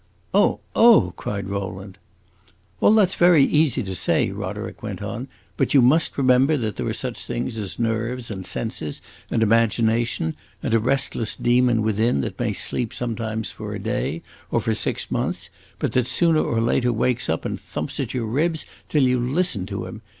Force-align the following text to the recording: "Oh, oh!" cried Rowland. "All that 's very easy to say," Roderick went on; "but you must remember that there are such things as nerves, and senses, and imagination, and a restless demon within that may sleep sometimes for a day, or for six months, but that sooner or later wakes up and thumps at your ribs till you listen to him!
"Oh, 0.33 0.61
oh!" 0.75 1.13
cried 1.15 1.47
Rowland. 1.47 1.99
"All 2.79 2.91
that 2.95 3.11
's 3.11 3.13
very 3.13 3.45
easy 3.45 3.83
to 3.83 3.93
say," 3.95 4.31
Roderick 4.31 4.81
went 4.81 5.03
on; 5.03 5.27
"but 5.57 5.75
you 5.75 5.81
must 5.83 6.17
remember 6.17 6.57
that 6.57 6.75
there 6.77 6.87
are 6.87 6.91
such 6.91 7.23
things 7.23 7.55
as 7.55 7.77
nerves, 7.77 8.31
and 8.31 8.43
senses, 8.43 8.99
and 9.29 9.43
imagination, 9.43 10.33
and 10.63 10.73
a 10.73 10.79
restless 10.79 11.35
demon 11.35 11.83
within 11.83 12.21
that 12.21 12.39
may 12.39 12.51
sleep 12.51 12.95
sometimes 12.95 13.51
for 13.51 13.75
a 13.75 13.79
day, 13.79 14.23
or 14.49 14.59
for 14.59 14.73
six 14.73 15.11
months, 15.11 15.51
but 15.77 15.91
that 15.91 16.07
sooner 16.07 16.41
or 16.41 16.59
later 16.61 16.91
wakes 16.91 17.29
up 17.29 17.45
and 17.45 17.61
thumps 17.61 17.99
at 17.99 18.11
your 18.11 18.25
ribs 18.25 18.65
till 18.89 19.03
you 19.03 19.19
listen 19.19 19.67
to 19.67 19.85
him! 19.85 20.01